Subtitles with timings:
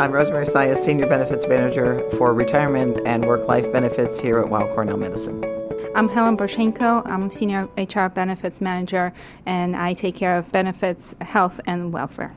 [0.00, 4.66] I'm Rosemary Saya, Senior Benefits Manager for Retirement and Work Life Benefits here at Weill
[4.74, 5.42] Cornell Medicine.
[5.94, 7.06] I'm Helen Borchenko.
[7.06, 9.12] I'm Senior HR Benefits Manager,
[9.46, 12.34] and I take care of benefits, health, and welfare.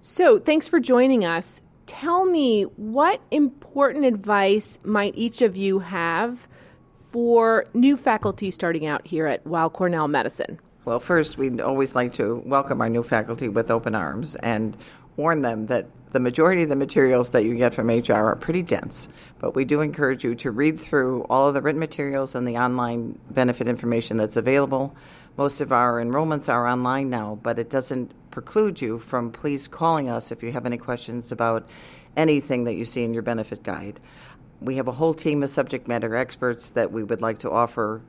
[0.00, 1.60] So, thanks for joining us.
[1.84, 6.48] Tell me, what important advice might each of you have
[6.96, 10.58] for new faculty starting out here at Weill Cornell Medicine?
[10.88, 14.74] Well, first, we'd always like to welcome our new faculty with open arms and
[15.18, 18.62] warn them that the majority of the materials that you get from HR are pretty
[18.62, 19.06] dense,
[19.38, 22.56] but we do encourage you to read through all of the written materials and the
[22.56, 24.96] online benefit information that's available.
[25.36, 30.08] Most of our enrollments are online now, but it doesn't preclude you from please calling
[30.08, 31.68] us if you have any questions about
[32.16, 34.00] anything that you see in your benefit guide.
[34.62, 38.00] We have a whole team of subject matter experts that we would like to offer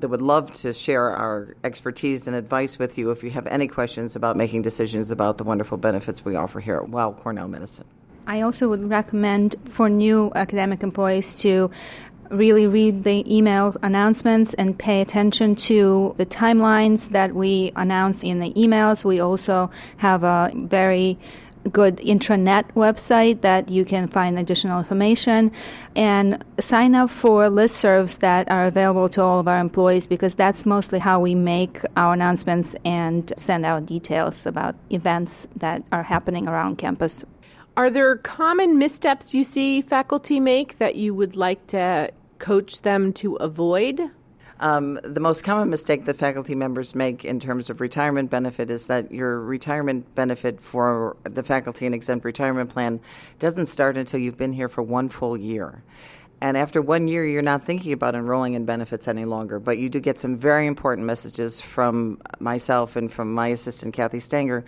[0.00, 3.68] that would love to share our expertise and advice with you if you have any
[3.68, 7.86] questions about making decisions about the wonderful benefits we offer here at Weill Cornell Medicine.
[8.26, 11.70] I also would recommend for new academic employees to
[12.30, 18.38] really read the email announcements and pay attention to the timelines that we announce in
[18.38, 19.04] the emails.
[19.04, 21.18] We also have a very
[21.72, 25.52] good intranet website that you can find additional information
[25.94, 30.64] and sign up for listservs that are available to all of our employees because that's
[30.64, 36.48] mostly how we make our announcements and send out details about events that are happening
[36.48, 37.24] around campus.
[37.76, 43.12] Are there common missteps you see faculty make that you would like to coach them
[43.14, 44.10] to avoid?
[44.60, 48.88] Um, the most common mistake that faculty members make in terms of retirement benefit is
[48.88, 53.00] that your retirement benefit for the faculty and exempt retirement plan
[53.38, 55.82] doesn't start until you've been here for one full year.
[56.42, 59.58] And after one year, you're not thinking about enrolling in benefits any longer.
[59.58, 64.20] But you do get some very important messages from myself and from my assistant, Kathy
[64.20, 64.64] Stanger,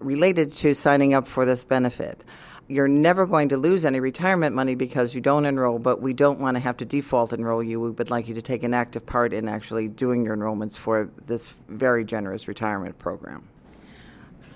[0.00, 2.24] related to signing up for this benefit
[2.70, 6.38] you're never going to lose any retirement money because you don't enroll, but we don't
[6.38, 7.80] want to have to default enroll you.
[7.80, 11.10] We would like you to take an active part in actually doing your enrollments for
[11.26, 13.42] this very generous retirement program.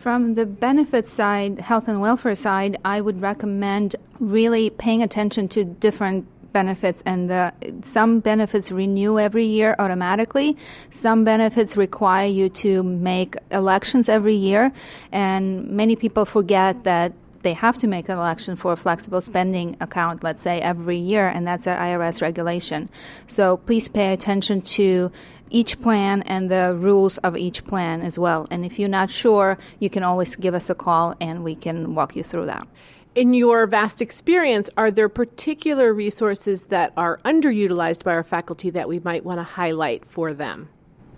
[0.00, 5.64] From the benefit side, health and welfare side, I would recommend really paying attention to
[5.64, 10.56] different benefits and the, some benefits renew every year automatically
[10.88, 14.70] some benefits require you to make elections every year
[15.10, 17.12] and many people forget that
[17.44, 21.28] they have to make an election for a flexible spending account, let's say every year,
[21.28, 22.90] and that's an IRS regulation.
[23.28, 25.12] So please pay attention to
[25.50, 28.48] each plan and the rules of each plan as well.
[28.50, 31.94] And if you're not sure, you can always give us a call and we can
[31.94, 32.66] walk you through that.
[33.14, 38.88] In your vast experience, are there particular resources that are underutilized by our faculty that
[38.88, 40.68] we might want to highlight for them?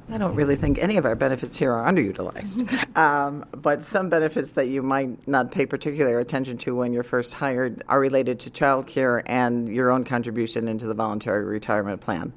[0.09, 2.97] I don't really think any of our benefits here are underutilized.
[2.97, 7.35] um, but some benefits that you might not pay particular attention to when you're first
[7.35, 12.33] hired are related to child care and your own contribution into the voluntary retirement plan.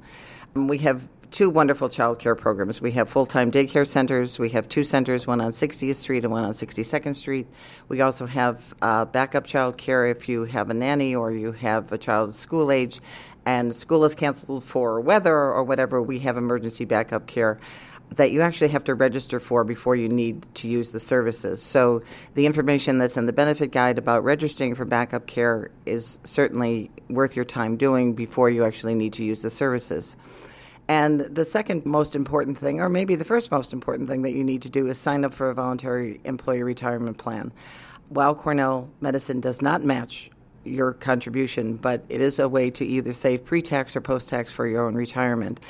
[0.56, 2.80] Um, we have two wonderful child care programs.
[2.80, 4.38] We have full time daycare centers.
[4.38, 7.46] We have two centers, one on 60th Street and one on 62nd Street.
[7.88, 11.92] We also have uh, backup child care if you have a nanny or you have
[11.92, 13.00] a child of school age
[13.46, 17.58] and school is canceled for weather or whatever, we have emergency backup care
[18.16, 21.62] that you actually have to register for before you need to use the services.
[21.62, 22.02] So
[22.34, 27.36] the information that's in the benefit guide about registering for backup care is certainly worth
[27.36, 30.16] your time doing before you actually need to use the services.
[30.88, 34.42] And the second most important thing, or maybe the first most important thing that you
[34.42, 37.52] need to do, is sign up for a voluntary employee retirement plan.
[38.08, 40.32] Weill Cornell Medicine does not match
[40.64, 44.52] your contribution, but it is a way to either save pre tax or post tax
[44.52, 45.60] for your own retirement.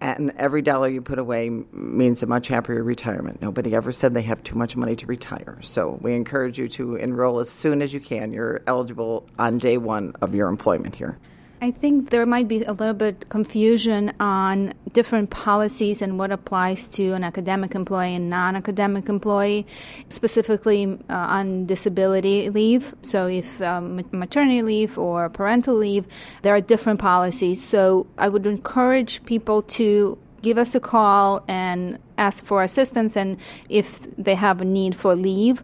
[0.00, 3.40] And every dollar you put away means a much happier retirement.
[3.40, 5.58] Nobody ever said they have too much money to retire.
[5.62, 8.32] So we encourage you to enroll as soon as you can.
[8.32, 11.18] You're eligible on day one of your employment here.
[11.62, 16.88] I think there might be a little bit confusion on different policies and what applies
[16.88, 19.68] to an academic employee and non-academic employee,
[20.08, 22.96] specifically uh, on disability leave.
[23.02, 26.04] So, if um, maternity leave or parental leave,
[26.42, 27.64] there are different policies.
[27.64, 33.36] So, I would encourage people to give us a call and ask for assistance and
[33.68, 35.62] if they have a need for leave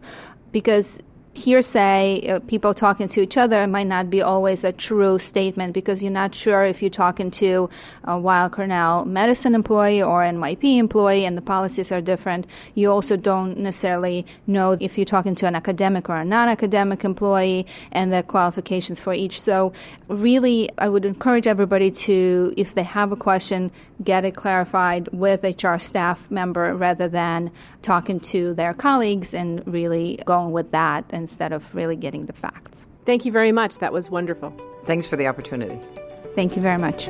[0.53, 0.99] because
[1.33, 6.01] hearsay, uh, people talking to each other, might not be always a true statement because
[6.01, 7.69] you're not sure if you're talking to
[8.03, 12.45] a Weill Cornell medicine employee or NYP employee and the policies are different.
[12.73, 17.03] You also don't necessarily know if you're talking to an academic or a non academic
[17.03, 19.41] employee and the qualifications for each.
[19.41, 19.71] So,
[20.07, 23.71] really, I would encourage everybody to, if they have a question,
[24.03, 30.19] get it clarified with HR staff member rather than talking to their colleagues and really
[30.25, 32.87] going with that instead of really getting the facts.
[33.05, 33.77] Thank you very much.
[33.77, 34.49] That was wonderful.
[34.85, 35.79] Thanks for the opportunity.
[36.35, 37.09] Thank you very much.